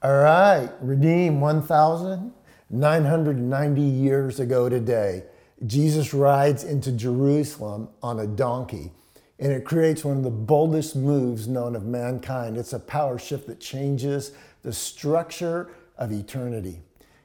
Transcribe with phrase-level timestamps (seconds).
[0.00, 5.24] All right, redeem 1,990 years ago today.
[5.66, 8.92] Jesus rides into Jerusalem on a donkey,
[9.40, 12.56] and it creates one of the boldest moves known of mankind.
[12.56, 14.30] It's a power shift that changes
[14.62, 16.78] the structure of eternity.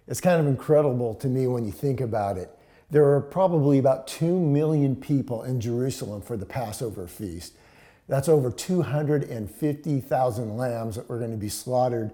[0.07, 2.49] It's kind of incredible to me when you think about it.
[2.89, 7.53] There are probably about 2 million people in Jerusalem for the Passover feast.
[8.07, 12.11] That's over 250,000 lambs that were going to be slaughtered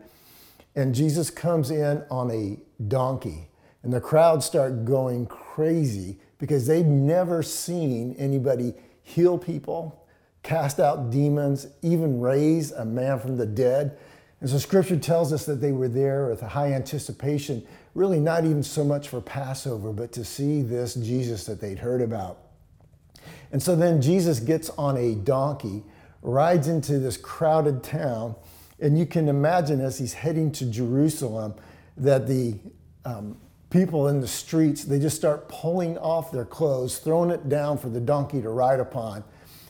[0.76, 3.50] and Jesus comes in on a donkey.
[3.84, 10.06] And the crowd start going crazy because they've never seen anybody heal people,
[10.44, 13.98] cast out demons, even raise a man from the dead.
[14.42, 18.64] And so scripture tells us that they were there with high anticipation, really not even
[18.64, 22.40] so much for Passover, but to see this Jesus that they'd heard about.
[23.52, 25.84] And so then Jesus gets on a donkey,
[26.22, 28.36] rides into this crowded town,
[28.82, 31.56] and you can imagine as he's heading to Jerusalem
[31.98, 32.56] that the
[33.06, 33.38] um,
[33.70, 37.90] people in the streets, they just start pulling off their clothes, throwing it down for
[37.90, 39.24] the donkey to ride upon.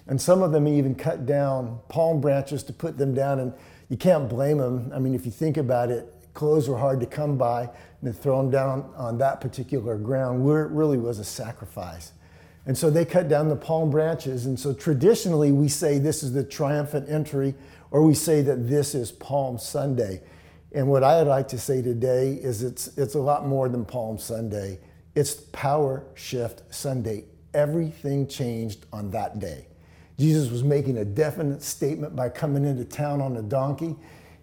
[0.07, 3.39] And some of them even cut down palm branches to put them down.
[3.39, 3.53] And
[3.89, 4.91] you can't blame them.
[4.93, 7.69] I mean, if you think about it, clothes were hard to come by,
[8.01, 12.13] and to throw them down on that particular ground where it really was a sacrifice.
[12.65, 14.45] And so they cut down the palm branches.
[14.45, 17.55] And so traditionally, we say this is the triumphant entry
[17.91, 20.21] or we say that this is Palm Sunday.
[20.71, 24.17] And what I'd like to say today is it's, it's a lot more than Palm
[24.19, 24.79] Sunday.
[25.15, 27.25] It's Power Shift Sunday.
[27.53, 29.65] Everything changed on that day.
[30.19, 33.95] Jesus was making a definite statement by coming into town on a donkey.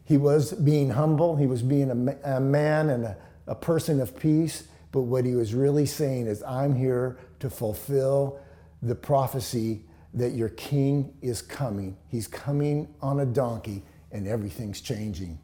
[0.04, 3.16] He was being humble, he was being a, a man and a,
[3.46, 4.64] a person of peace.
[4.90, 8.40] But what he was really saying is, I'm here to fulfill
[8.82, 9.82] the prophecy
[10.16, 11.96] that your king is coming.
[12.08, 15.38] He's coming on a donkey and everything's changing.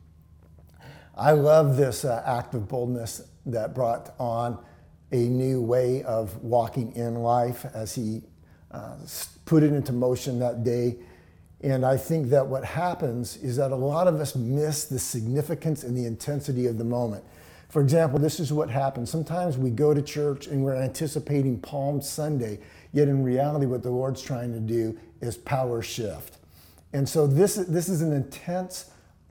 [1.15, 4.59] I love this uh, act of boldness that brought on
[5.13, 8.23] a new way of walking in life as he
[8.71, 8.97] uh,
[9.45, 10.97] put it into motion that day.
[11.61, 15.85] And I think that what happens is that a lot of us miss the significance
[15.85, 17.25] and the intensity of the moment.
[17.73, 19.11] For example, this is what happens.
[19.11, 22.59] Sometimes we go to church and we're anticipating Palm Sunday
[22.93, 26.37] Yet in reality, what the Lord's trying to do is power shift.
[26.93, 28.91] And so this, this is an intense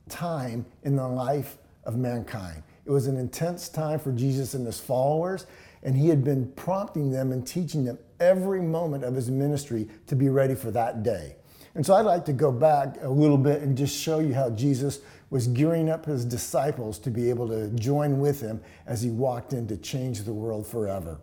[0.10, 2.64] time in the life of mankind.
[2.86, 5.46] It was an intense time for Jesus and his followers,
[5.84, 10.16] and he had been prompting them and teaching them every moment of his ministry to
[10.16, 11.36] be ready for that day.
[11.76, 14.50] And so I'd like to go back a little bit and just show you how
[14.50, 15.00] Jesus
[15.32, 19.54] was gearing up his disciples to be able to join with him as he walked
[19.54, 21.18] in to change the world forever.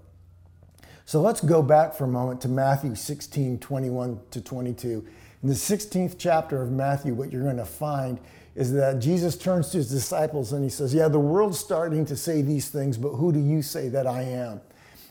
[1.05, 5.07] So let's go back for a moment to Matthew 16, 21 to 22.
[5.43, 8.19] In the 16th chapter of Matthew, what you're going to find
[8.57, 12.17] is that Jesus turns to his disciples and he says, Yeah, the world's starting to
[12.17, 14.61] say these things, but who do you say that I am?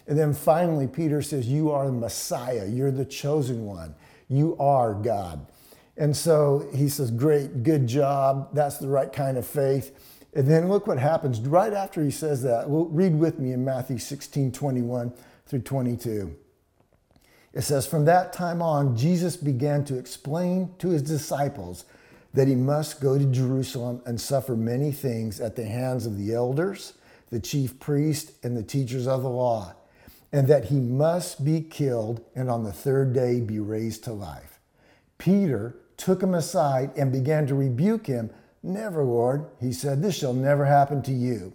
[0.08, 2.66] And then finally, Peter says, You are the Messiah.
[2.68, 3.96] You're the chosen one.
[4.28, 5.46] You are God.
[5.98, 8.50] And so he says, Great, good job.
[8.54, 9.92] That's the right kind of faith.
[10.34, 12.70] And then look what happens right after he says that.
[12.70, 15.14] Well, read with me in Matthew 16, 21
[15.48, 16.36] through 22.
[17.54, 21.86] It says, From that time on, Jesus began to explain to his disciples
[22.34, 26.36] that he must go to Jerusalem and suffer many things at the hands of the
[26.36, 26.94] elders,
[27.32, 29.74] the chief priests, and the teachers of the law,
[30.32, 34.60] and that he must be killed and on the third day be raised to life.
[35.18, 38.30] Peter took him aside and began to rebuke him.
[38.64, 41.54] Never, Lord, he said, this shall never happen to you.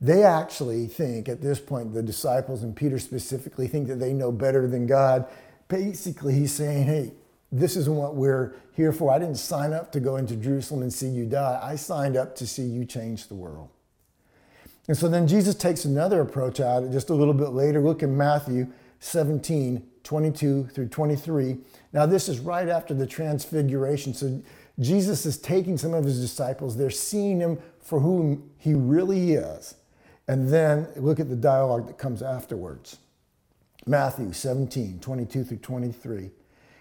[0.00, 4.32] They actually think at this point, the disciples and Peter specifically think that they know
[4.32, 5.26] better than God.
[5.68, 7.12] Basically, he's saying, hey,
[7.52, 9.12] this isn't what we're here for.
[9.12, 11.60] I didn't sign up to go into Jerusalem and see you die.
[11.62, 13.68] I signed up to see you change the world.
[14.88, 17.80] And so then Jesus takes another approach it just a little bit later.
[17.80, 21.58] Look in Matthew 17, 22 through 23.
[21.92, 24.14] Now, this is right after the transfiguration.
[24.14, 24.42] So
[24.80, 29.74] Jesus is taking some of his disciples, they're seeing him for whom he really is.
[30.28, 32.98] And then look at the dialogue that comes afterwards.
[33.86, 36.30] Matthew 17, 22 through 23.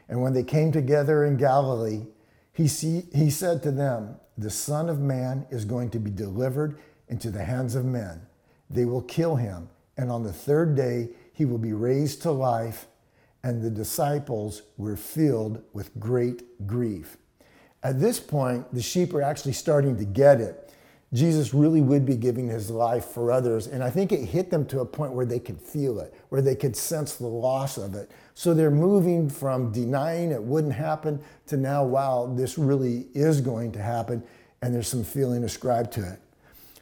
[0.07, 2.05] And when they came together in Galilee,
[2.53, 6.77] he, see, he said to them, The Son of Man is going to be delivered
[7.07, 8.21] into the hands of men.
[8.69, 12.87] They will kill him, and on the third day he will be raised to life.
[13.43, 17.17] And the disciples were filled with great grief.
[17.83, 20.71] At this point, the sheep are actually starting to get it.
[21.13, 23.67] Jesus really would be giving his life for others.
[23.67, 26.41] And I think it hit them to a point where they could feel it, where
[26.41, 28.11] they could sense the loss of it.
[28.33, 33.73] So they're moving from denying it wouldn't happen to now, wow, this really is going
[33.73, 34.23] to happen.
[34.61, 36.19] and there's some feeling ascribed to it.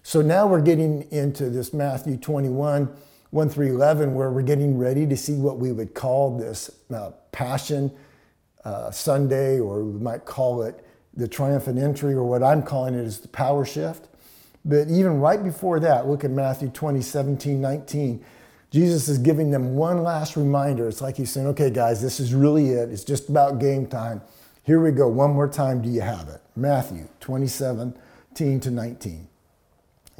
[0.03, 2.89] So now we're getting into this Matthew 21,
[3.31, 7.11] 1 through 11, where we're getting ready to see what we would call this uh,
[7.31, 7.91] Passion
[8.65, 10.83] uh, Sunday, or we might call it
[11.13, 14.07] the triumphant entry, or what I'm calling it is the power shift.
[14.65, 18.25] But even right before that, look at Matthew 20, 17, 19.
[18.71, 20.87] Jesus is giving them one last reminder.
[20.87, 22.89] It's like he's saying, okay, guys, this is really it.
[22.89, 24.21] It's just about game time.
[24.63, 25.07] Here we go.
[25.07, 25.81] One more time.
[25.81, 26.41] Do you have it?
[26.55, 27.95] Matthew 27
[28.35, 29.27] to 19.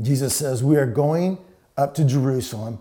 [0.02, 1.38] Jesus says, We are going
[1.78, 2.80] up to Jerusalem,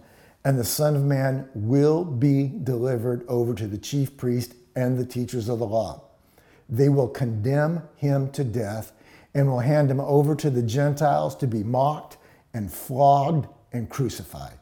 [0.49, 5.05] and the Son of Man will be delivered over to the chief priest and the
[5.05, 6.03] teachers of the law.
[6.71, 8.93] They will condemn him to death
[9.35, 12.17] and will hand him over to the Gentiles to be mocked
[12.55, 14.59] and flogged and crucified.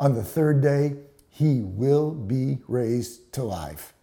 [0.00, 0.96] On the third day,
[1.28, 3.94] he will be raised to life.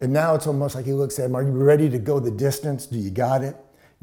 [0.00, 2.32] And now it's almost like he looks at him, Are you ready to go the
[2.32, 2.86] distance?
[2.86, 3.56] Do you got it?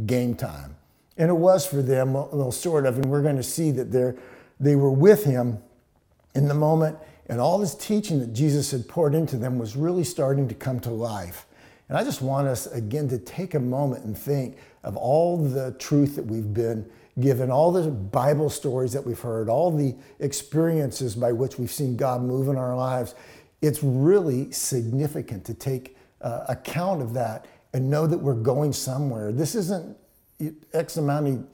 [0.06, 0.77] Game time.
[1.18, 4.13] And it was for them, well, sort of, and we're going to see that they
[4.62, 5.62] they were with him
[6.35, 6.97] in the moment,
[7.27, 10.79] and all this teaching that Jesus had poured into them was really starting to come
[10.81, 11.45] to life.
[11.87, 15.75] And I just want us again to take a moment and think of all the
[15.79, 16.89] truth that we've been
[17.19, 21.97] given, all the Bible stories that we've heard, all the experiences by which we've seen
[21.97, 23.15] God move in our lives.
[23.61, 29.31] It's really significant to take uh, account of that and know that we're going somewhere.
[29.31, 29.97] This isn't
[30.73, 31.45] X amount of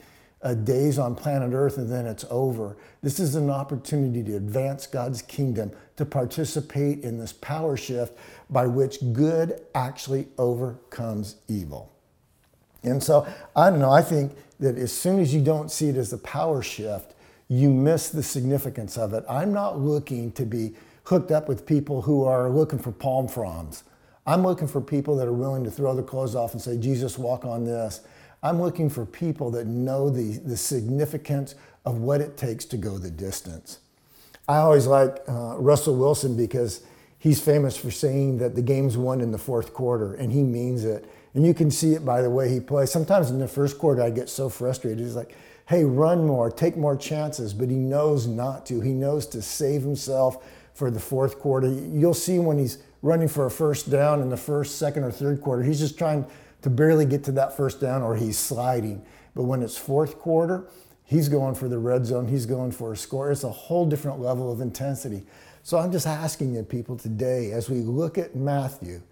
[0.45, 2.77] uh, days on planet Earth and then it's over.
[3.01, 8.17] This is an opportunity to advance God's kingdom, to participate in this power shift
[8.49, 11.91] by which good actually overcomes evil.
[12.83, 15.97] And so, I don't know, I think that as soon as you don't see it
[15.97, 17.15] as a power shift,
[17.47, 19.25] you miss the significance of it.
[19.27, 20.75] I'm not looking to be
[21.05, 23.83] hooked up with people who are looking for palm fronds.
[24.27, 27.17] I'm looking for people that are willing to throw their clothes off and say, Jesus,
[27.17, 28.01] walk on this.
[28.45, 32.99] I'm looking for people that know the, the significance of what it takes to go
[32.99, 33.79] the distance.
[34.47, 36.83] I always like uh, Russell Wilson because
[37.17, 40.85] he's famous for saying that the game's won in the fourth quarter, and he means
[40.85, 41.09] it.
[41.33, 42.91] And you can see it by the way he plays.
[42.91, 44.99] Sometimes in the first quarter, I get so frustrated.
[44.99, 45.35] He's like,
[45.67, 48.79] hey, run more, take more chances, but he knows not to.
[48.79, 50.45] He knows to save himself
[50.75, 51.67] for the fourth quarter.
[51.67, 55.41] You'll see when he's running for a first down in the first, second, or third
[55.41, 56.27] quarter, he's just trying
[56.65, 59.05] to barely get to that first down or he's sliding.
[59.35, 60.67] But when it's fourth quarter,
[61.03, 63.29] he's going for the red zone, he's going for a score.
[63.29, 65.21] It's a whole different level of intensity.
[65.61, 69.03] So I'm just asking you people today, as we look at Matthew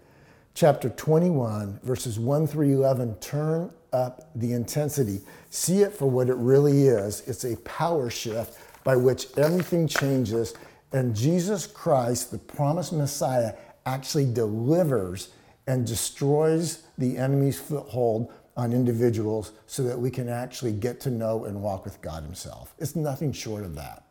[0.54, 5.20] chapter 21, verses 1 through 11, turn up the intensity.
[5.50, 7.20] See it for what it really is.
[7.28, 10.54] It's a power shift by which everything changes,
[10.92, 13.52] and Jesus Christ, the promised Messiah,
[13.86, 15.28] actually delivers
[15.68, 21.44] and destroys the enemy's foothold on individuals so that we can actually get to know
[21.44, 22.74] and walk with God Himself.
[22.78, 24.04] It's nothing short of that.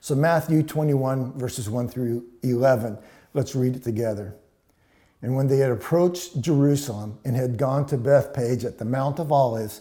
[0.00, 2.98] So, Matthew 21, verses 1 through 11,
[3.34, 4.34] let's read it together.
[5.22, 9.30] And when they had approached Jerusalem and had gone to Bethphage at the Mount of
[9.30, 9.80] Olives,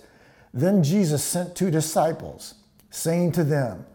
[0.53, 2.53] then Jesus sent two disciples,
[2.91, 3.85] saying to them,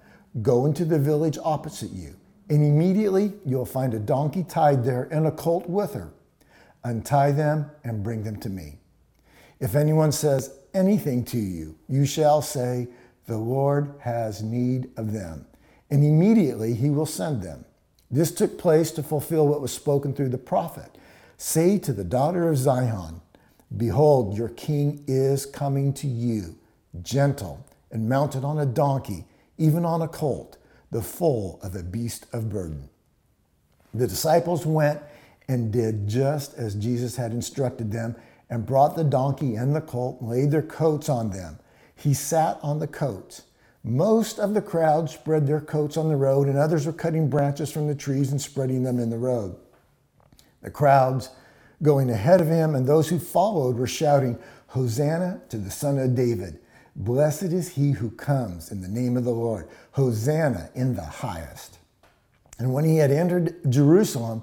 [0.42, 2.16] Go into the village opposite you,
[2.50, 6.10] and immediately you'll find a donkey tied there and a colt with her
[6.86, 8.78] Untie them and bring them to me.
[9.58, 12.86] If anyone says anything to you, you shall say,
[13.26, 15.46] The Lord has need of them.
[15.90, 17.64] And immediately he will send them.
[18.08, 20.96] This took place to fulfill what was spoken through the prophet.
[21.36, 23.20] Say to the daughter of Zion,
[23.76, 26.56] Behold, your king is coming to you,
[27.02, 29.24] gentle and mounted on a donkey,
[29.58, 30.56] even on a colt,
[30.92, 32.88] the foal of a beast of burden.
[33.92, 35.00] The disciples went
[35.48, 38.16] and did just as Jesus had instructed them
[38.50, 41.58] and brought the donkey and the colt and laid their coats on them.
[41.94, 43.42] He sat on the coats.
[43.82, 47.70] Most of the crowd spread their coats on the road, and others were cutting branches
[47.70, 49.56] from the trees and spreading them in the road.
[50.62, 51.30] The crowds
[51.82, 54.38] going ahead of him and those who followed were shouting,
[54.68, 56.58] Hosanna to the Son of David.
[56.96, 59.68] Blessed is he who comes in the name of the Lord.
[59.92, 61.78] Hosanna in the highest.
[62.58, 64.42] And when he had entered Jerusalem,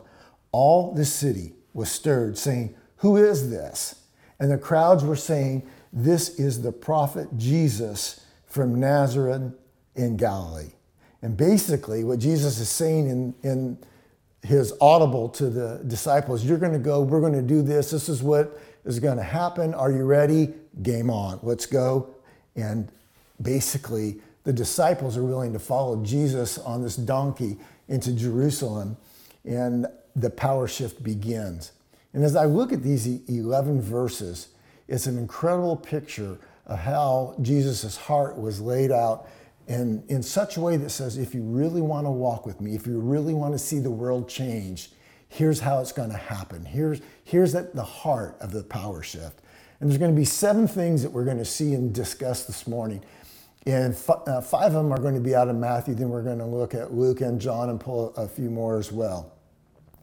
[0.53, 3.95] all the city was stirred, saying, Who is this?
[4.39, 9.53] And the crowds were saying, This is the prophet Jesus from Nazareth
[9.95, 10.71] in Galilee.
[11.21, 13.77] And basically, what Jesus is saying in, in
[14.43, 18.07] his audible to the disciples, You're going to go, we're going to do this, this
[18.07, 19.73] is what is going to happen.
[19.73, 20.53] Are you ready?
[20.81, 22.15] Game on, let's go.
[22.55, 22.91] And
[23.41, 27.57] basically, the disciples are willing to follow Jesus on this donkey
[27.87, 28.97] into Jerusalem.
[29.45, 31.71] And the power shift begins.
[32.13, 34.49] And as I look at these 11 verses,
[34.87, 39.27] it's an incredible picture of how Jesus' heart was laid out
[39.67, 42.75] in, in such a way that says, if you really want to walk with me,
[42.75, 44.91] if you really want to see the world change,
[45.29, 46.65] here's how it's going to happen.
[46.65, 49.39] Here's, here's at the heart of the power shift.
[49.79, 52.67] And there's going to be seven things that we're going to see and discuss this
[52.67, 53.03] morning.
[53.65, 55.95] And f- uh, five of them are going to be out of Matthew.
[55.95, 58.91] Then we're going to look at Luke and John and pull a few more as
[58.91, 59.33] well.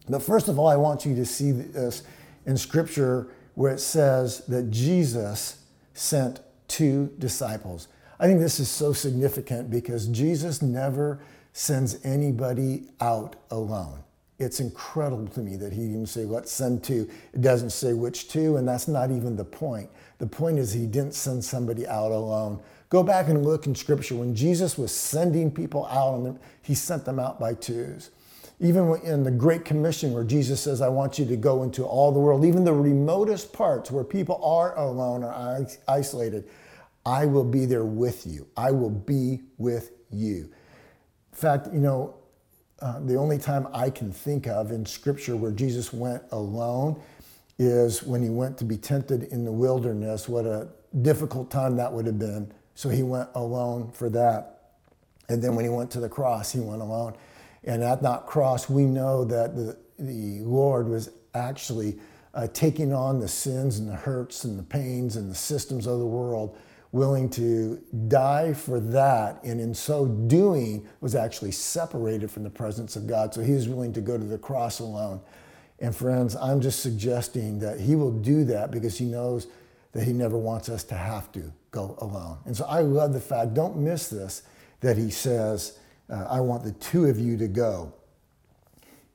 [0.09, 2.03] But first of all, I want you to see this
[2.45, 7.87] in Scripture where it says that Jesus sent two disciples.
[8.19, 11.19] I think this is so significant because Jesus never
[11.53, 14.03] sends anybody out alone.
[14.39, 17.07] It's incredible to me that he even say, let's send two.
[17.33, 19.89] It doesn't say which two, and that's not even the point.
[20.17, 22.59] The point is he didn't send somebody out alone.
[22.89, 24.15] Go back and look in scripture.
[24.15, 28.09] When Jesus was sending people out, he sent them out by twos.
[28.63, 32.11] Even in the Great Commission, where Jesus says, I want you to go into all
[32.11, 36.47] the world, even the remotest parts where people are alone or isolated,
[37.03, 38.47] I will be there with you.
[38.55, 40.51] I will be with you.
[41.31, 42.13] In fact, you know,
[42.81, 47.01] uh, the only time I can think of in Scripture where Jesus went alone
[47.57, 50.29] is when he went to be tempted in the wilderness.
[50.29, 50.69] What a
[51.01, 52.51] difficult time that would have been.
[52.75, 54.73] So he went alone for that.
[55.29, 57.15] And then when he went to the cross, he went alone.
[57.63, 61.99] And at that cross, we know that the, the Lord was actually
[62.33, 65.99] uh, taking on the sins and the hurts and the pains and the systems of
[65.99, 66.57] the world,
[66.91, 69.43] willing to die for that.
[69.43, 73.33] And in so doing, was actually separated from the presence of God.
[73.33, 75.21] So he was willing to go to the cross alone.
[75.79, 79.47] And friends, I'm just suggesting that he will do that because he knows
[79.93, 82.37] that he never wants us to have to go alone.
[82.45, 84.43] And so I love the fact, don't miss this,
[84.81, 85.79] that he says,
[86.11, 87.93] uh, I want the two of you to go.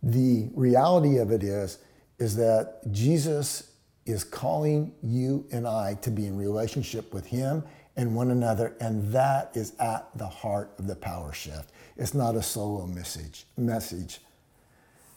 [0.02, 1.78] The reality of it is,
[2.18, 3.72] is that Jesus
[4.06, 7.64] is calling you and I to be in relationship with him
[7.96, 11.72] and one another, and that is at the heart of the power shift.
[11.96, 13.46] It's not a solo message.
[13.56, 14.20] message.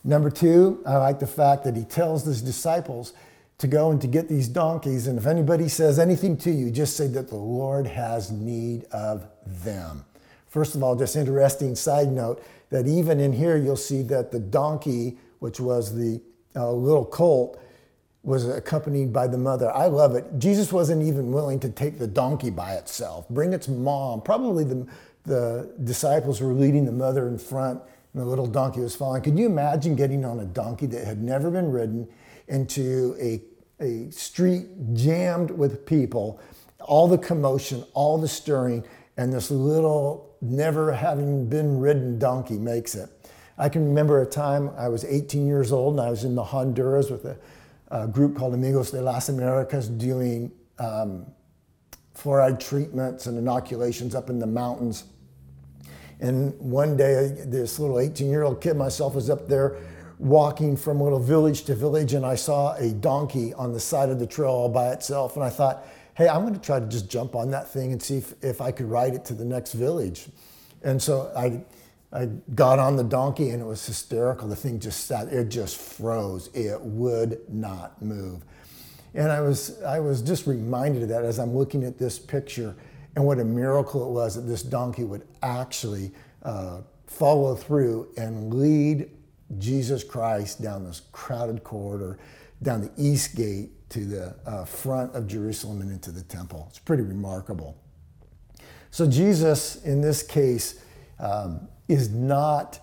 [0.03, 3.13] Number two, I like the fact that he tells his disciples
[3.57, 6.95] to go and to get these donkeys, and if anybody says anything to you, just
[6.95, 10.05] say that the Lord has need of them.
[10.49, 14.39] First of all, just interesting side note that even in here you'll see that the
[14.39, 16.21] donkey, which was the
[16.55, 17.59] uh, little colt,
[18.23, 19.71] was accompanied by the mother.
[19.73, 20.25] I love it.
[20.37, 24.21] Jesus wasn't even willing to take the donkey by itself, bring its mom.
[24.21, 24.85] Probably the,
[25.23, 27.81] the disciples were leading the mother in front
[28.13, 29.21] and the little donkey was following.
[29.21, 32.07] Could you imagine getting on a donkey that had never been ridden
[32.47, 33.41] into a,
[33.83, 36.41] a street jammed with people,
[36.81, 38.83] all the commotion, all the stirring,
[39.19, 43.09] and this little never having been ridden donkey makes it.
[43.57, 46.43] I can remember a time I was 18 years old and I was in the
[46.43, 47.37] Honduras with a,
[47.91, 51.25] a group called Amigos de las Americas doing um,
[52.15, 55.03] fluoride treatments and inoculations up in the mountains.
[56.21, 59.75] And one day, this little 18 year old kid, myself, was up there
[60.17, 64.19] walking from little village to village, and I saw a donkey on the side of
[64.19, 65.35] the trail all by itself.
[65.35, 65.85] And I thought,
[66.19, 68.59] hey, I'm going to try to just jump on that thing and see if, if
[68.59, 70.27] I could ride it to the next village.
[70.83, 71.63] And so I,
[72.11, 74.49] I got on the donkey and it was hysterical.
[74.49, 76.49] The thing just sat, it just froze.
[76.53, 78.43] It would not move.
[79.13, 82.75] And I was, I was just reminded of that as I'm looking at this picture
[83.15, 86.11] and what a miracle it was that this donkey would actually
[86.43, 89.09] uh, follow through and lead
[89.57, 92.19] Jesus Christ down this crowded corridor,
[92.61, 96.67] down the east gate to the uh, front of Jerusalem and into the temple.
[96.69, 97.77] It's pretty remarkable.
[98.91, 100.81] So, Jesus, in this case,
[101.19, 102.79] um, is not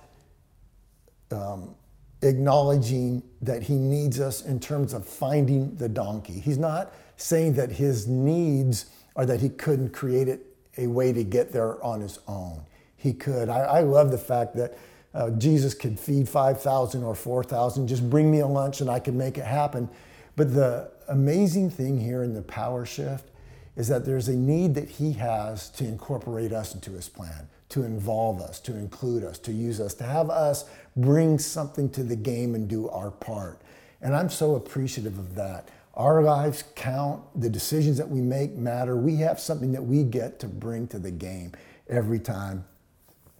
[1.30, 1.74] um,
[2.22, 6.40] acknowledging that he needs us in terms of finding the donkey.
[6.40, 10.46] He's not saying that his needs are that he couldn't create it
[10.76, 12.62] a way to get there on his own.
[12.96, 13.48] He could.
[13.48, 14.78] I, I love the fact that
[15.14, 17.86] uh, Jesus could feed 5,000 or 4,000.
[17.86, 19.88] Just bring me a lunch and I can make it happen.
[20.36, 23.30] But the amazing thing here in the power shift
[23.74, 27.84] is that there's a need that he has to incorporate us into his plan, to
[27.84, 30.64] involve us, to include us, to use us, to have us
[30.96, 33.60] bring something to the game and do our part.
[34.00, 35.68] And I'm so appreciative of that.
[35.94, 38.96] Our lives count, the decisions that we make matter.
[38.96, 41.52] We have something that we get to bring to the game
[41.88, 42.64] every time.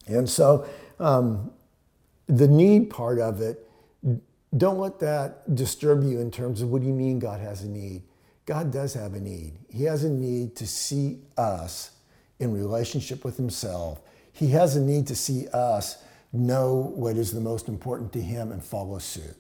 [0.07, 0.67] And so
[0.99, 1.51] um,
[2.27, 3.66] the need part of it
[4.55, 7.69] don't let that disturb you in terms of what do you mean God has a
[7.69, 8.03] need?
[8.45, 9.55] God does have a need.
[9.71, 11.93] He has a need to see us
[12.39, 14.01] in relationship with Himself.
[14.33, 18.53] He has a need to see us know what is the most important to Him
[18.53, 19.37] and follow suit.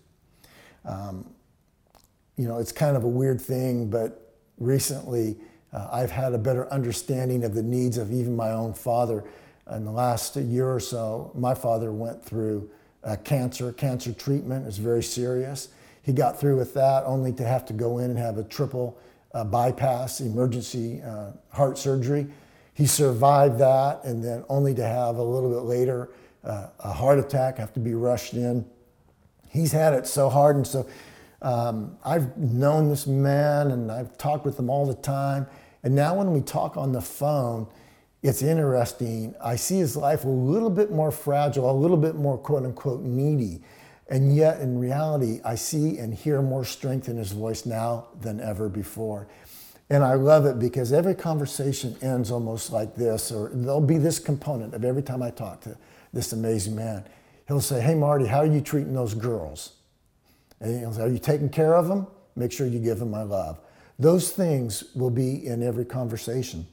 [0.84, 1.28] Um,
[2.36, 5.36] you know, it's kind of a weird thing, but recently
[5.72, 9.24] Uh, I've had a better understanding of the needs of even my own father.
[9.70, 12.70] In the last year or so, my father went through
[13.06, 13.72] uh, cancer.
[13.72, 15.68] Cancer treatment is very serious.
[16.02, 18.98] He got through with that only to have to go in and have a triple
[19.32, 22.26] uh, bypass emergency uh, heart surgery.
[22.74, 26.10] He survived that and then only to have a little bit later
[26.44, 28.64] uh, a heart attack, have to be rushed in.
[29.48, 30.56] He's had it so hard.
[30.56, 30.86] And so
[31.42, 35.46] um, I've known this man and I've talked with him all the time.
[35.82, 37.66] And now when we talk on the phone,
[38.26, 39.36] it's interesting.
[39.40, 43.02] I see his life a little bit more fragile, a little bit more quote unquote
[43.02, 43.60] needy.
[44.08, 48.40] And yet, in reality, I see and hear more strength in his voice now than
[48.40, 49.28] ever before.
[49.90, 54.18] And I love it because every conversation ends almost like this, or there'll be this
[54.18, 55.76] component of every time I talk to
[56.12, 57.04] this amazing man.
[57.46, 59.74] He'll say, Hey, Marty, how are you treating those girls?
[60.60, 62.08] And he'll say, Are you taking care of them?
[62.34, 63.60] Make sure you give them my love.
[64.00, 66.66] Those things will be in every conversation.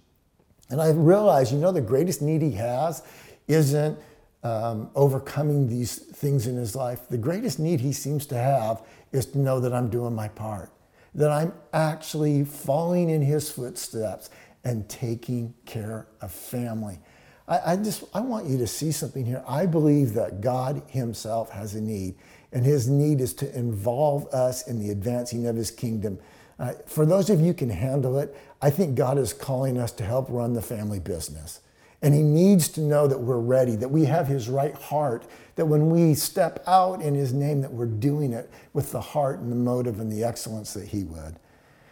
[0.69, 3.03] And I realize, you know, the greatest need he has
[3.47, 3.97] isn't
[4.43, 7.07] um, overcoming these things in his life.
[7.09, 10.71] The greatest need he seems to have is to know that I'm doing my part,
[11.15, 14.29] that I'm actually following in his footsteps
[14.63, 16.99] and taking care of family.
[17.47, 19.43] I, I just I want you to see something here.
[19.47, 22.15] I believe that God Himself has a need,
[22.51, 26.19] and His need is to involve us in the advancing of His kingdom.
[26.59, 30.05] Uh, for those of you can handle it, I think God is calling us to
[30.05, 31.59] help run the family business.
[32.01, 35.25] And he needs to know that we're ready, that we have his right heart,
[35.57, 39.39] that when we step out in his name, that we're doing it with the heart
[39.39, 41.35] and the motive and the excellence that he would.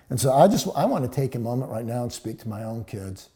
[0.09, 2.47] And so I just I want to take a moment right now and speak to
[2.47, 3.27] my own kids.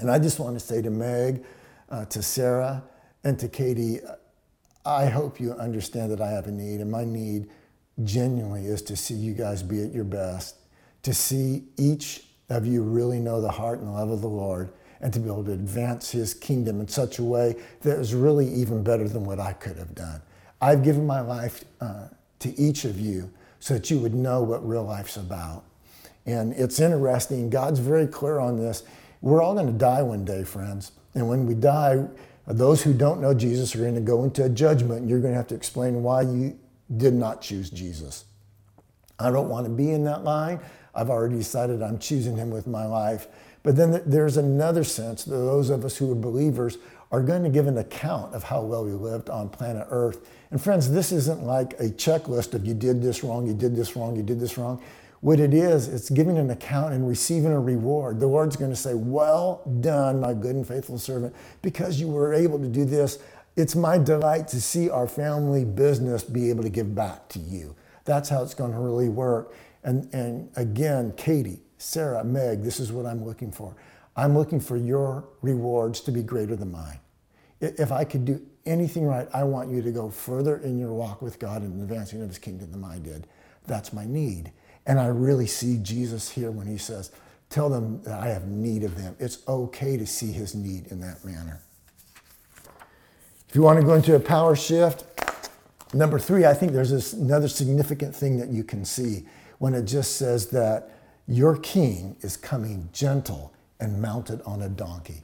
[0.00, 1.44] And I just want to say to Meg,
[1.90, 2.82] uh, to Sarah,
[3.22, 4.00] and to Katie,
[4.84, 7.50] I hope you understand that I have a need, and my need
[8.02, 10.56] genuinely is to see you guys be at your best,
[11.02, 15.12] to see each of you really know the heart and love of the Lord, and
[15.12, 18.82] to be able to advance his kingdom in such a way that is really even
[18.82, 20.20] better than what I could have done.
[20.60, 22.08] I've given my life uh,
[22.40, 23.30] to each of you
[23.60, 25.64] so that you would know what real life's about.
[26.26, 28.82] And it's interesting, God's very clear on this.
[29.20, 30.92] We're all going to die one day, friends.
[31.14, 32.06] And when we die,
[32.46, 35.32] those who don't know Jesus are going to go into a judgment, and you're going
[35.32, 36.58] to have to explain why you
[36.96, 38.24] did not choose Jesus.
[39.18, 40.60] I don't want to be in that line.
[40.94, 43.28] I've already decided I'm choosing him with my life.
[43.62, 46.78] But then there's another sense that those of us who are believers
[47.10, 50.28] are going to give an account of how well we lived on planet Earth.
[50.50, 53.96] And friends, this isn't like a checklist of you did this wrong, you did this
[53.96, 54.82] wrong, you did this wrong.
[55.20, 58.20] What it is, it's giving an account and receiving a reward.
[58.20, 62.32] The Lord's going to say, Well done, my good and faithful servant, because you were
[62.32, 63.18] able to do this.
[63.56, 67.74] It's my delight to see our family business be able to give back to you.
[68.04, 69.52] That's how it's going to really work.
[69.84, 73.76] And, and again, Katie, Sarah, Meg, this is what I'm looking for.
[74.16, 76.98] I'm looking for your rewards to be greater than mine.
[77.60, 81.22] If I could do anything right, I want you to go further in your walk
[81.22, 83.26] with God and advancing of his kingdom than I did.
[83.66, 84.52] That's my need.
[84.86, 87.12] And I really see Jesus here when he says,
[87.50, 89.16] Tell them that I have need of them.
[89.18, 91.62] It's okay to see his need in that manner.
[93.48, 95.04] If you want to go into a power shift,
[95.94, 99.26] number three, I think there's this, another significant thing that you can see
[99.58, 100.90] when it just says that
[101.26, 105.22] your king is coming gentle and mounted on a donkey.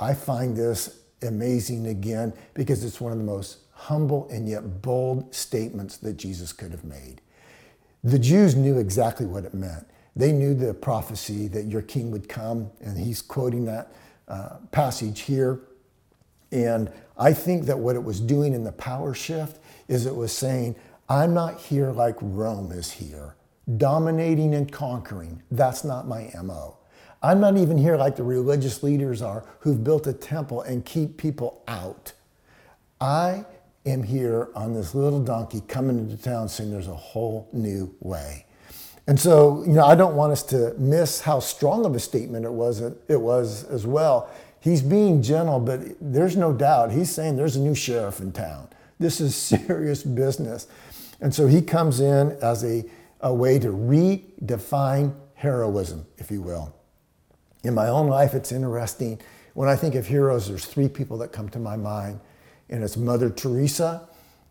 [0.00, 5.34] I find this amazing again because it's one of the most humble and yet bold
[5.34, 7.20] statements that Jesus could have made.
[8.02, 9.86] The Jews knew exactly what it meant.
[10.16, 13.92] They knew the prophecy that your king would come, and he's quoting that
[14.28, 15.60] uh, passage here.
[16.52, 20.32] And I think that what it was doing in the power shift is it was
[20.32, 20.76] saying,
[21.08, 23.34] I'm not here like Rome is here
[23.76, 25.42] dominating and conquering.
[25.50, 26.76] That's not my MO.
[27.22, 31.16] I'm not even here like the religious leaders are who've built a temple and keep
[31.16, 32.12] people out.
[33.00, 33.46] I
[33.86, 38.44] am here on this little donkey coming into town saying there's a whole new way.
[39.06, 42.44] And so, you know, I don't want us to miss how strong of a statement
[42.46, 44.30] it was it was as well.
[44.60, 48.68] He's being gentle, but there's no doubt he's saying there's a new sheriff in town.
[48.98, 50.66] This is serious business.
[51.20, 52.84] And so he comes in as a
[53.24, 56.74] a way to redefine heroism, if you will.
[57.64, 59.18] In my own life, it's interesting.
[59.54, 62.20] When I think of heroes, there's three people that come to my mind,
[62.68, 64.06] and it's Mother Teresa,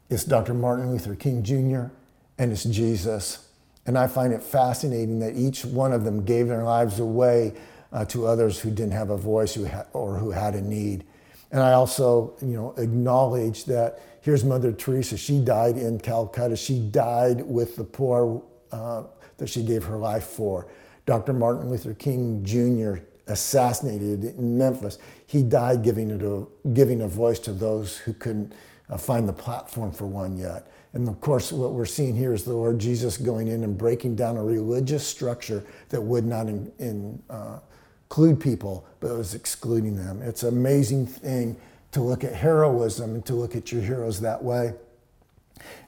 [0.10, 0.56] it's Dr.
[0.56, 1.94] Martin Luther King Jr.,
[2.40, 3.48] and it's Jesus.
[3.86, 7.54] And I find it fascinating that each one of them gave their lives away
[7.92, 11.04] uh, to others who didn't have a voice who ha- or who had a need.
[11.52, 15.16] And I also, you know, acknowledge that here's Mother Teresa.
[15.16, 16.56] She died in Calcutta.
[16.56, 18.42] She died with the poor
[18.74, 19.04] uh,
[19.38, 20.68] that she gave her life for.
[21.06, 21.34] Dr.
[21.34, 23.04] Martin Luther King Jr.
[23.28, 28.54] assassinated in Memphis, he died giving, it a, giving a voice to those who couldn't
[28.90, 30.68] uh, find the platform for one yet.
[30.94, 34.16] And of course, what we're seeing here is the Lord Jesus going in and breaking
[34.16, 37.60] down a religious structure that would not in, in, uh,
[38.10, 40.22] include people, but was excluding them.
[40.22, 41.58] It's an amazing thing
[41.92, 44.74] to look at heroism and to look at your heroes that way.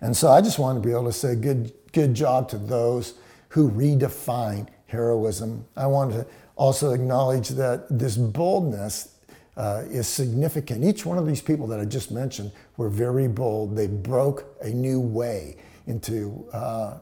[0.01, 3.15] And so I just want to be able to say good, good job to those
[3.49, 5.65] who redefine heroism.
[5.75, 6.27] I want to
[6.57, 9.15] also acknowledge that this boldness
[9.57, 10.83] uh, is significant.
[10.83, 13.77] Each one of these people that I just mentioned were very bold.
[13.77, 15.55] They broke a new way
[15.87, 16.97] into uh,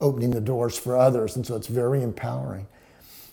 [0.00, 1.36] opening the doors for others.
[1.36, 2.66] And so it's very empowering.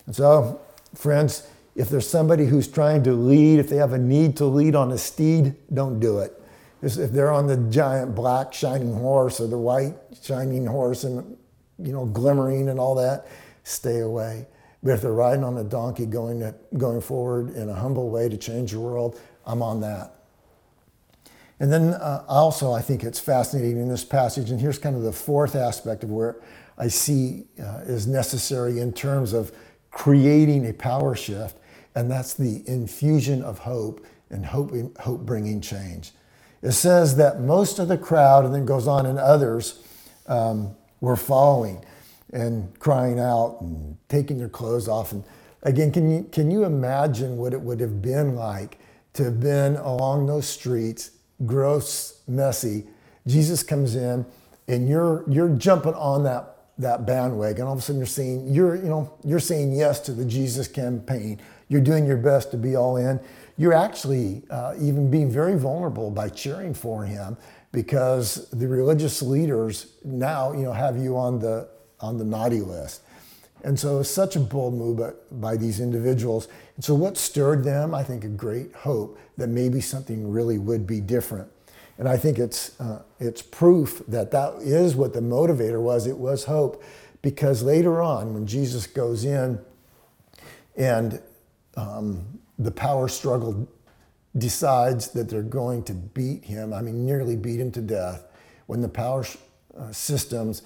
[0.05, 0.61] And so,
[0.93, 4.75] friends, if there's somebody who's trying to lead, if they have a need to lead
[4.75, 6.39] on a steed, don't do it.
[6.81, 11.37] If they're on the giant black shining horse or the white shining horse and
[11.79, 13.27] you know glimmering and all that,
[13.63, 14.47] stay away.
[14.83, 18.29] But if they're riding on a donkey going, to, going forward in a humble way
[18.29, 20.13] to change the world, I'm on that.
[21.59, 25.01] And then uh, also, I think it's fascinating in this passage, and here's kind of
[25.01, 26.35] the fourth aspect of where
[26.77, 29.51] I see uh, is necessary in terms of
[29.89, 31.57] creating a power shift,
[31.95, 36.11] and that's the infusion of hope and hope, hope bringing change.
[36.65, 39.83] It says that most of the crowd, and then goes on, and others
[40.25, 41.85] um, were following
[42.33, 45.11] and crying out and taking their clothes off.
[45.11, 45.23] And
[45.61, 48.79] again, can you, can you imagine what it would have been like
[49.13, 51.11] to have been along those streets,
[51.45, 52.85] gross, messy?
[53.27, 54.25] Jesus comes in
[54.67, 57.67] and you're, you're jumping on that, that bandwagon.
[57.67, 60.67] All of a sudden you're saying, you're, you know, you're saying yes to the Jesus
[60.67, 61.39] campaign.
[61.67, 63.19] You're doing your best to be all in.
[63.57, 67.37] You're actually uh, even being very vulnerable by cheering for him
[67.71, 73.01] because the religious leaders now, you know, have you on the on the naughty list.
[73.63, 76.47] And so it's such a bold move by these individuals.
[76.75, 77.95] And so what stirred them?
[77.95, 81.49] I think a great hope that maybe something really would be different.
[81.97, 86.05] And I think it's, uh, it's proof that that is what the motivator was.
[86.05, 86.83] It was hope.
[87.21, 89.59] Because later on, when Jesus goes in
[90.75, 91.19] and
[91.75, 92.23] um,
[92.57, 93.67] the power struggle
[94.37, 98.25] decides that they're going to beat him, I mean, nearly beat him to death,
[98.67, 99.25] when the power
[99.77, 100.63] uh, systems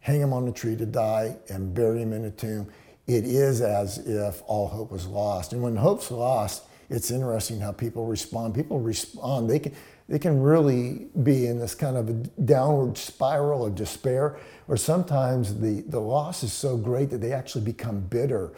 [0.00, 2.66] hang him on a tree to die, and bury him in a tomb.
[3.06, 5.52] It is as if all hope was lost.
[5.52, 8.54] And when hope's lost, it's interesting how people respond.
[8.54, 9.48] People respond.
[9.48, 9.74] They can,
[10.08, 14.36] they can really be in this kind of a downward spiral of despair,
[14.68, 18.52] or sometimes the, the loss is so great that they actually become bitter.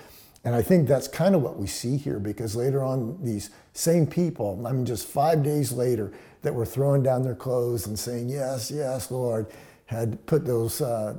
[0.45, 4.07] And I think that's kind of what we see here because later on, these same
[4.07, 8.29] people, I mean, just five days later, that were throwing down their clothes and saying,
[8.29, 9.47] Yes, yes, Lord,
[9.87, 11.15] had put those uh,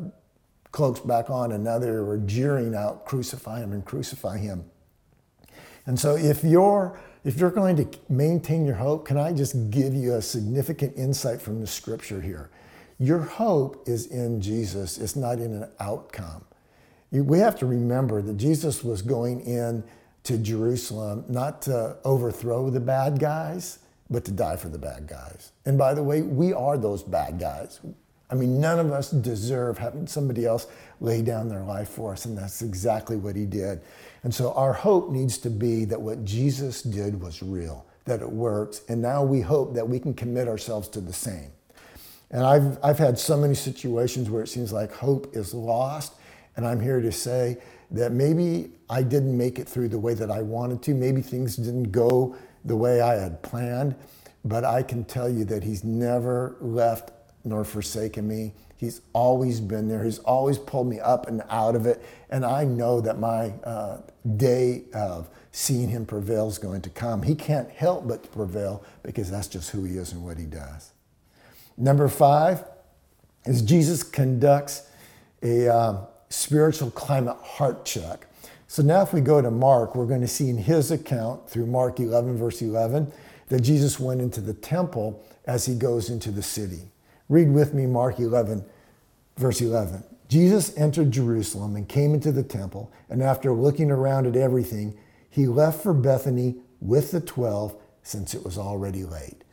[0.72, 4.66] cloaks back on and now they were jeering out, crucify him and crucify him.
[5.88, 9.96] And so if you're if you're going to maintain your hope, can I just give
[9.96, 12.52] you a significant insight from the scripture here?
[13.00, 16.46] Your hope is in Jesus, it's not in an outcome.
[17.22, 19.84] We have to remember that Jesus was going in
[20.24, 25.52] to Jerusalem not to overthrow the bad guys, but to die for the bad guys.
[25.66, 27.80] And by the way, we are those bad guys.
[28.30, 30.68] I mean, none of us deserve having somebody else
[31.00, 33.82] lay down their life for us, and that's exactly what he did.
[34.24, 38.30] And so our hope needs to be that what Jesus did was real, that it
[38.30, 41.52] works, and now we hope that we can commit ourselves to the same.
[42.32, 46.14] And I've, I've had so many situations where it seems like hope is lost,
[46.56, 47.58] and I'm here to say
[47.92, 51.56] that maybe I didn't make it through the way that I wanted to, maybe things
[51.56, 53.96] didn't go the way I had planned,
[54.44, 57.12] but I can tell you that He's never left
[57.44, 58.54] nor forsaken me.
[58.76, 60.04] He's always been there.
[60.04, 62.04] He's always pulled me up and out of it.
[62.30, 64.02] And I know that my uh,
[64.36, 67.24] day of seeing him prevail is going to come.
[67.24, 70.92] He can't help but prevail because that's just who he is and what he does.
[71.78, 72.66] Number five
[73.46, 74.90] is Jesus conducts
[75.42, 78.28] a uh, spiritual climate heart check.
[78.68, 81.68] So now, if we go to Mark, we're going to see in his account through
[81.68, 83.12] Mark 11, verse 11,
[83.48, 86.82] that Jesus went into the temple as he goes into the city.
[87.30, 88.66] Read with me Mark 11,
[89.38, 90.04] verse 11.
[90.28, 94.98] Jesus entered Jerusalem and came into the temple, and after looking around at everything,
[95.30, 99.44] he left for Bethany with the 12 since it was already late.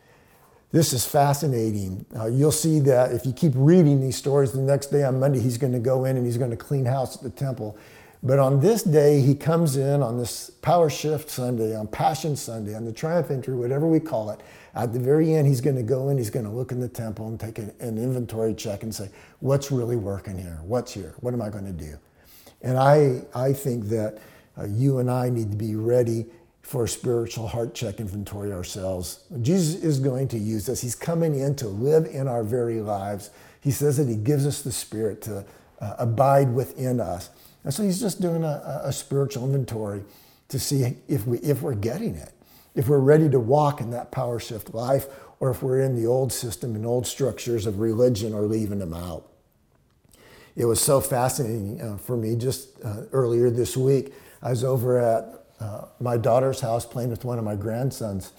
[0.72, 2.06] This is fascinating.
[2.18, 5.38] Uh, you'll see that if you keep reading these stories, the next day on Monday,
[5.38, 7.76] he's going to go in and he's going to clean house at the temple.
[8.22, 12.74] But on this day, he comes in on this Power Shift Sunday, on Passion Sunday,
[12.74, 14.40] on the Triumph Entry, whatever we call it,
[14.74, 16.88] at the very end, he's going to go in, he's going to look in the
[16.88, 20.58] temple and take an, an inventory check and say, what's really working here?
[20.62, 21.14] What's here?
[21.20, 21.98] What am I going to do?
[22.62, 24.20] And I, I think that
[24.56, 26.26] uh, you and I need to be ready
[26.72, 29.24] for a spiritual heart check inventory ourselves.
[29.42, 30.80] Jesus is going to use us.
[30.80, 33.28] He's coming in to live in our very lives.
[33.60, 35.44] He says that He gives us the Spirit to
[35.82, 37.28] uh, abide within us.
[37.62, 40.02] And so He's just doing a, a spiritual inventory
[40.48, 42.32] to see if, we, if we're getting it,
[42.74, 45.08] if we're ready to walk in that power shift life,
[45.40, 48.94] or if we're in the old system and old structures of religion or leaving them
[48.94, 49.28] out.
[50.56, 54.14] It was so fascinating uh, for me just uh, earlier this week.
[54.42, 58.32] I was over at uh, my daughter's house playing with one of my grandsons.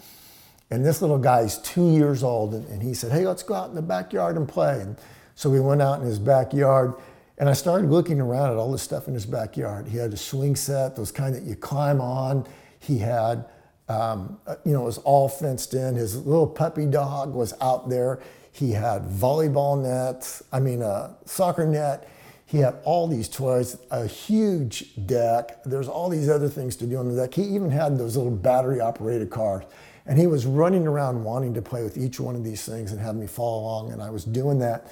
[0.70, 2.54] And this little guy is two years old.
[2.54, 4.80] And, and he said, Hey, let's go out in the backyard and play.
[4.80, 4.96] And
[5.34, 6.94] so we went out in his backyard.
[7.38, 9.88] And I started looking around at all the stuff in his backyard.
[9.88, 12.46] He had a swing set, those kind that you climb on.
[12.78, 13.44] He had,
[13.88, 15.96] um, uh, you know, it was all fenced in.
[15.96, 18.20] His little puppy dog was out there.
[18.52, 22.08] He had volleyball nets, I mean, a soccer net.
[22.54, 25.64] He had all these toys, a huge deck.
[25.64, 27.34] There's all these other things to do on the deck.
[27.34, 29.64] He even had those little battery operated cars.
[30.06, 33.00] And he was running around wanting to play with each one of these things and
[33.00, 33.92] have me follow along.
[33.92, 34.86] And I was doing that.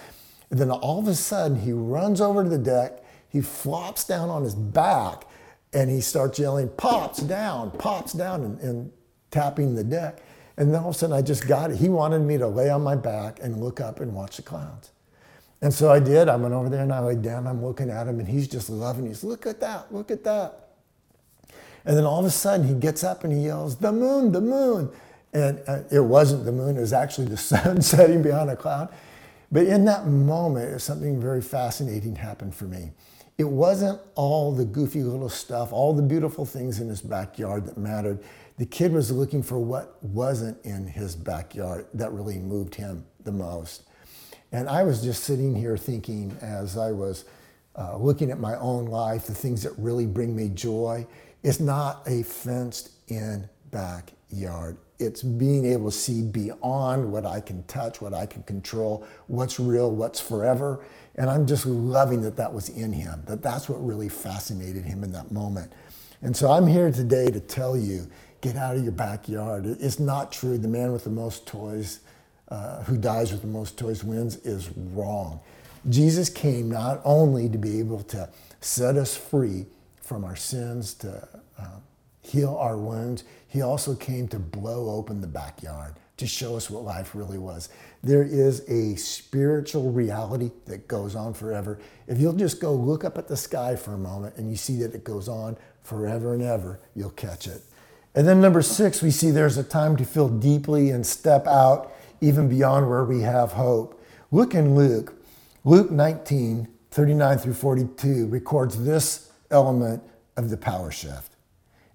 [0.51, 4.29] And then all of a sudden, he runs over to the deck, he flops down
[4.29, 5.23] on his back,
[5.73, 8.93] and he starts yelling, Pops down, pops down, and, and
[9.31, 10.19] tapping the deck.
[10.57, 11.77] And then all of a sudden, I just got it.
[11.77, 14.91] He wanted me to lay on my back and look up and watch the clouds.
[15.63, 16.29] And so I did.
[16.29, 17.47] I went over there and I laid down.
[17.47, 19.07] I'm looking at him, and he's just loving.
[19.07, 20.71] He's look at that, look at that.
[21.85, 24.41] And then all of a sudden, he gets up and he yells, "The moon, the
[24.41, 24.91] moon!"
[25.33, 28.93] And uh, it wasn't the moon; it was actually the sun setting behind a cloud.
[29.53, 32.91] But in that moment, something very fascinating happened for me.
[33.39, 37.79] It wasn't all the goofy little stuff, all the beautiful things in his backyard that
[37.79, 38.21] mattered.
[38.59, 43.33] The kid was looking for what wasn't in his backyard that really moved him the
[43.33, 43.85] most.
[44.53, 47.25] And I was just sitting here thinking as I was
[47.77, 51.07] uh, looking at my own life, the things that really bring me joy.
[51.43, 57.65] It's not a fenced in backyard it's being able to see beyond what I can
[57.65, 60.85] touch, what I can control, what's real, what's forever.
[61.17, 65.05] And I'm just loving that that was in him, that that's what really fascinated him
[65.05, 65.73] in that moment.
[66.23, 68.09] And so I'm here today to tell you
[68.41, 69.67] get out of your backyard.
[69.67, 70.57] It's not true.
[70.57, 72.01] The man with the most toys,
[72.53, 75.41] uh, who dies with the most toys, wins, is wrong.
[75.89, 78.29] Jesus came not only to be able to
[78.61, 79.65] set us free
[80.03, 81.27] from our sins, to
[81.59, 81.65] uh,
[82.21, 86.85] heal our wounds, he also came to blow open the backyard to show us what
[86.85, 87.71] life really was.
[88.03, 91.79] There is a spiritual reality that goes on forever.
[92.07, 94.77] If you'll just go look up at the sky for a moment and you see
[94.83, 97.63] that it goes on forever and ever, you'll catch it.
[98.15, 101.93] And then number six, we see there's a time to feel deeply and step out
[102.23, 104.03] even beyond where we have hope.
[104.31, 105.15] Look in Luke.
[105.65, 110.03] Luke 19, 39 through 42 records this element
[110.37, 111.33] of the power shift.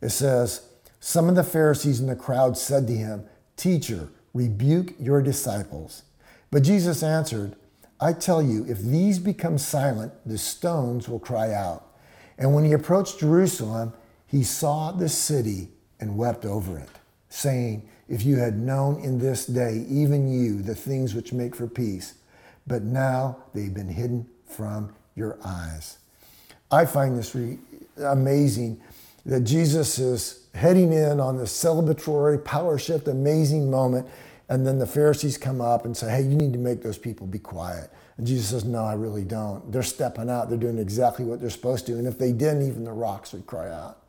[0.01, 0.67] It says,
[0.99, 6.03] some of the Pharisees in the crowd said to him, Teacher, rebuke your disciples.
[6.51, 7.55] But Jesus answered,
[7.99, 11.95] I tell you, if these become silent, the stones will cry out.
[12.37, 13.93] And when he approached Jerusalem,
[14.27, 16.89] he saw the city and wept over it,
[17.29, 21.67] saying, If you had known in this day, even you, the things which make for
[21.67, 22.15] peace,
[22.65, 25.97] but now they've been hidden from your eyes.
[26.71, 27.57] I find this re-
[27.97, 28.81] amazing
[29.25, 34.07] that Jesus is heading in on this celebratory power shift, amazing moment.
[34.49, 37.27] And then the Pharisees come up and say, hey, you need to make those people
[37.27, 37.91] be quiet.
[38.17, 39.71] And Jesus says, no, I really don't.
[39.71, 40.49] They're stepping out.
[40.49, 41.93] They're doing exactly what they're supposed to.
[41.93, 44.03] And if they didn't, even the rocks would cry out.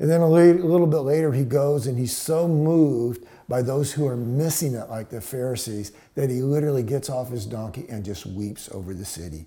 [0.00, 4.06] And then a little bit later, he goes and he's so moved by those who
[4.06, 8.24] are missing it, like the Pharisees, that he literally gets off his donkey and just
[8.24, 9.44] weeps over the city.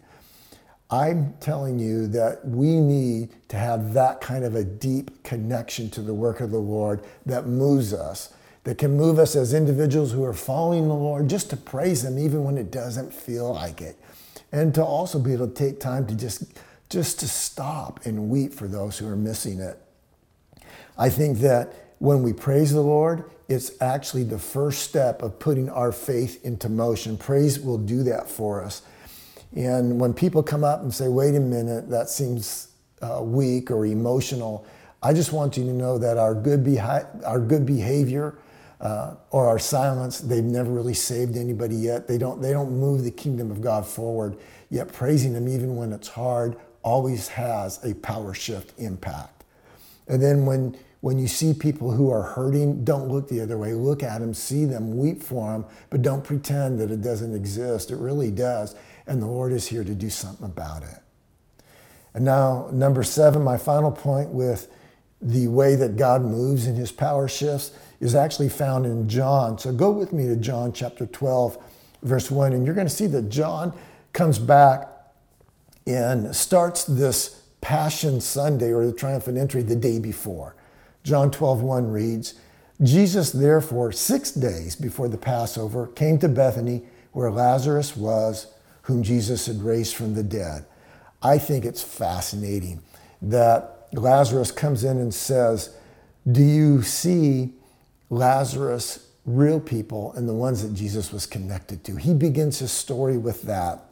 [0.91, 6.01] I'm telling you that we need to have that kind of a deep connection to
[6.01, 8.31] the work of the Lord that moves us,
[8.63, 12.19] that can move us as individuals who are following the Lord just to praise Him
[12.19, 13.97] even when it doesn't feel like it.
[14.51, 16.43] And to also be able to take time to just,
[16.89, 19.79] just to stop and weep for those who are missing it.
[20.97, 25.69] I think that when we praise the Lord, it's actually the first step of putting
[25.69, 27.17] our faith into motion.
[27.17, 28.81] Praise will do that for us.
[29.55, 32.69] And when people come up and say, wait a minute, that seems
[33.01, 34.65] uh, weak or emotional,
[35.01, 38.35] I just want you to know that our good, behi- our good behavior
[38.81, 42.07] uh, or our silence, they've never really saved anybody yet.
[42.07, 44.37] They don't, they don't move the kingdom of God forward.
[44.69, 49.42] Yet praising Him, even when it's hard, always has a power shift impact.
[50.07, 53.73] And then when, when you see people who are hurting, don't look the other way.
[53.73, 57.91] Look at them, see them, weep for them, but don't pretend that it doesn't exist.
[57.91, 58.75] It really does
[59.07, 60.99] and the Lord is here to do something about it.
[62.13, 64.71] And now, number seven, my final point with
[65.21, 69.57] the way that God moves in his power shifts is actually found in John.
[69.57, 71.57] So go with me to John chapter 12,
[72.03, 73.73] verse 1, and you're going to see that John
[74.11, 74.89] comes back
[75.87, 80.53] and starts this Passion Sunday or the triumphant entry the day before.
[81.03, 82.33] John 12, 1 reads,
[82.81, 88.47] Jesus, therefore, six days before the Passover, came to Bethany where Lazarus was,
[88.81, 90.65] whom Jesus had raised from the dead.
[91.21, 92.81] I think it's fascinating
[93.21, 95.73] that Lazarus comes in and says,
[96.29, 97.53] Do you see
[98.09, 101.95] Lazarus, real people, and the ones that Jesus was connected to?
[101.95, 103.85] He begins his story with that.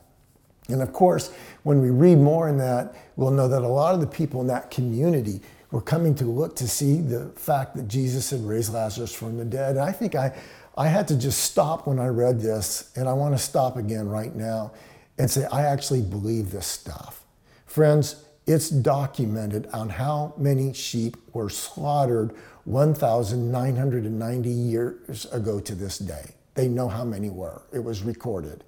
[0.71, 1.31] And of course,
[1.63, 4.47] when we read more in that, we'll know that a lot of the people in
[4.47, 9.13] that community were coming to look to see the fact that Jesus had raised Lazarus
[9.13, 9.77] from the dead.
[9.77, 10.33] And I think I,
[10.77, 14.09] I had to just stop when I read this, and I want to stop again
[14.09, 14.71] right now
[15.17, 17.23] and say, I actually believe this stuff.
[17.65, 22.33] Friends, it's documented on how many sheep were slaughtered
[22.65, 26.35] 1,990 years ago to this day.
[26.55, 28.63] They know how many were, it was recorded.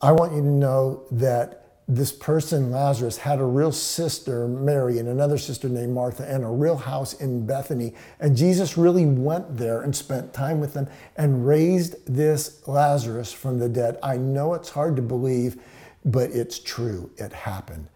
[0.00, 5.08] I want you to know that this person, Lazarus, had a real sister, Mary, and
[5.08, 7.94] another sister named Martha, and a real house in Bethany.
[8.20, 13.58] And Jesus really went there and spent time with them and raised this Lazarus from
[13.58, 13.98] the dead.
[14.02, 15.56] I know it's hard to believe
[16.04, 17.10] but it's true.
[17.16, 17.86] It happened.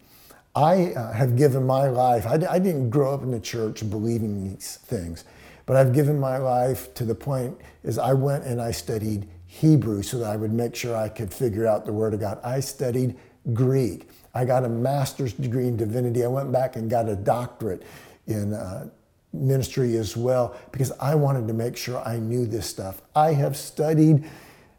[0.55, 4.51] I uh, have given my life, I, I didn't grow up in the church believing
[4.51, 5.25] these things,
[5.65, 10.03] but I've given my life to the point is I went and I studied Hebrew
[10.03, 12.41] so that I would make sure I could figure out the Word of God.
[12.43, 13.17] I studied
[13.53, 14.09] Greek.
[14.33, 16.25] I got a master's degree in divinity.
[16.25, 17.83] I went back and got a doctorate
[18.27, 18.89] in uh,
[19.35, 23.03] ministry as well because I wanted to make sure I knew this stuff.
[23.15, 24.25] I have studied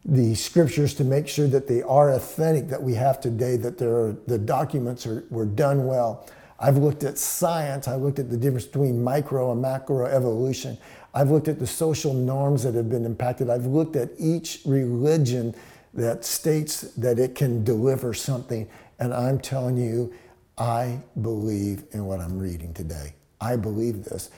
[0.04, 4.38] the scriptures to make sure that they are authentic that we have today, that the
[4.38, 6.28] documents are, were done well.
[6.64, 7.88] I've looked at science.
[7.88, 10.78] I looked at the difference between micro and macro evolution.
[11.12, 13.50] I've looked at the social norms that have been impacted.
[13.50, 15.54] I've looked at each religion
[15.92, 18.66] that states that it can deliver something.
[18.98, 20.14] And I'm telling you,
[20.56, 23.12] I believe in what I'm reading today.
[23.42, 24.30] I believe this.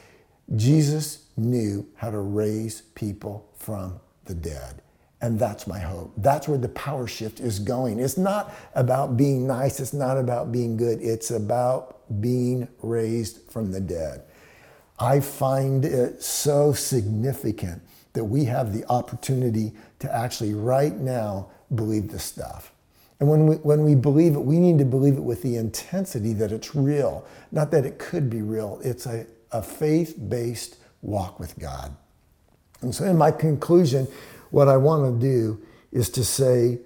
[0.56, 4.82] Jesus knew how to raise people from the dead.
[5.20, 6.12] And that's my hope.
[6.16, 8.00] That's where the power shift is going.
[8.00, 13.72] It's not about being nice, it's not about being good, it's about being raised from
[13.72, 14.22] the dead.
[14.98, 17.82] I find it so significant
[18.14, 22.72] that we have the opportunity to actually right now believe this stuff.
[23.20, 26.32] And when we, when we believe it, we need to believe it with the intensity
[26.34, 28.80] that it's real, not that it could be real.
[28.84, 31.94] It's a, a faith based walk with God.
[32.82, 34.06] And so, in my conclusion,
[34.50, 35.60] what I want to do
[35.92, 36.78] is to say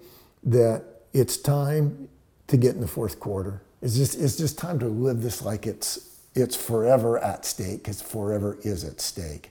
[0.45, 2.09] that it's time
[2.47, 3.63] to get in the fourth quarter.
[3.83, 8.01] It's just, it's just time to live this like it's, it's forever at stake, because
[8.03, 9.51] forever is at stake.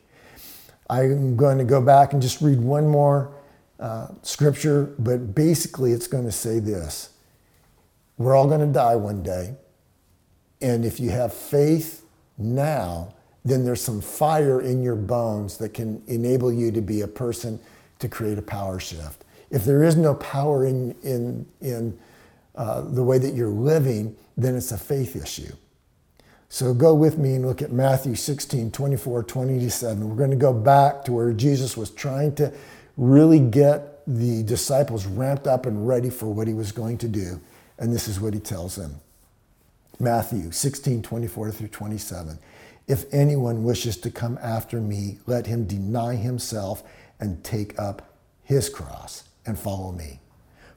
[0.90, 3.32] I'm going to go back and just read one more
[3.80, 7.10] uh, scripture, but basically it's going to say this
[8.18, 9.56] We're all going to die one day.
[10.62, 12.04] And if you have faith
[12.38, 13.14] now,
[13.46, 17.60] then there's some fire in your bones that can enable you to be a person
[18.00, 19.24] to create a power shift.
[19.50, 21.98] If there is no power in, in, in
[22.56, 25.54] uh, the way that you're living, then it's a faith issue.
[26.50, 30.10] So go with me and look at Matthew 16, 24, 27.
[30.10, 32.52] We're going to go back to where Jesus was trying to
[32.98, 37.40] really get the disciples ramped up and ready for what he was going to do.
[37.78, 39.00] And this is what he tells them
[40.00, 42.40] Matthew 16, 24 through 27.
[42.88, 46.84] If anyone wishes to come after me, let him deny himself
[47.20, 50.20] and take up his cross and follow me.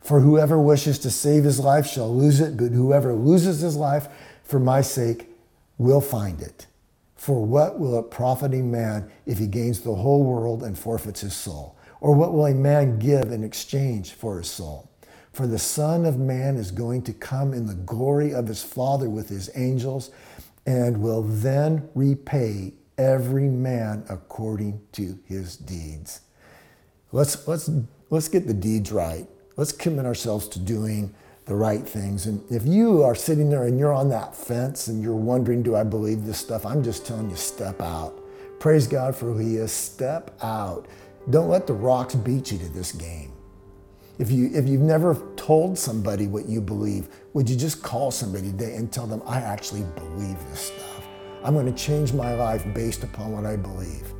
[0.03, 4.09] For whoever wishes to save his life shall lose it, but whoever loses his life
[4.43, 5.29] for my sake
[5.79, 6.67] will find it.
[7.15, 11.21] For what will it profit a man if he gains the whole world and forfeits
[11.21, 11.77] his soul?
[12.01, 14.91] Or what will a man give in exchange for his soul?
[15.33, 19.09] For the Son of Man is going to come in the glory of his Father
[19.09, 20.11] with his angels
[20.67, 26.21] and will then repay every man according to his deeds.
[27.13, 27.71] Let's, let's,
[28.11, 29.29] let's get the deeds right.
[29.57, 32.27] Let's commit ourselves to doing the right things.
[32.27, 35.77] And if you are sitting there and you're on that fence and you're wondering, do
[35.77, 36.65] I believe this stuff?
[36.65, 38.19] I'm just telling you, step out.
[38.61, 39.73] Praise God for who He is.
[39.73, 40.87] Step out.
[41.31, 43.33] Don't let the rocks beat you to this game.
[44.19, 48.51] If, you, if you've never told somebody what you believe, would you just call somebody
[48.51, 51.09] today and tell them, I actually believe this stuff?
[51.43, 54.15] I'm going to change my life based upon what I believe.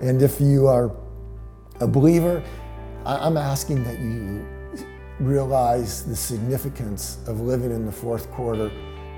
[0.00, 0.94] And if you are
[1.80, 2.42] a believer,
[3.06, 4.44] I'm asking that you
[5.20, 8.70] realize the significance of living in the fourth quarter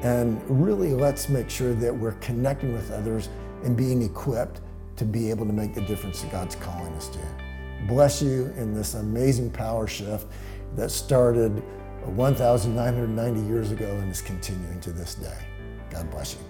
[0.02, 3.28] And really, let's make sure that we're connecting with others
[3.64, 4.60] and being equipped
[4.96, 7.18] to be able to make the difference that God's calling us to.
[7.86, 10.26] Bless you in this amazing power shift
[10.76, 11.62] that started
[12.04, 15.38] 1,990 years ago and is continuing to this day.
[15.90, 16.49] God bless you.